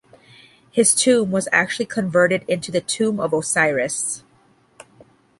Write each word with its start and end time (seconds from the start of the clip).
His 0.71 0.95
tomb 0.95 1.29
was 1.29 1.47
actually 1.51 1.85
converted 1.85 2.43
into 2.47 2.71
the 2.71 2.81
tomb 2.81 3.19
of 3.19 3.33
Osiris. 3.33 4.23